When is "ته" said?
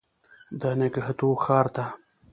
1.75-1.85